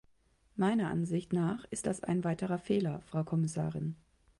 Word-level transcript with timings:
Meiner 0.55 0.89
Ansicht 0.89 1.31
nach 1.31 1.63
ist 1.65 1.85
das 1.85 2.01
ein 2.03 2.23
weiterer 2.23 2.57
Fehler, 2.57 3.01
Frau 3.01 3.23
Kommissarin. 3.23 3.95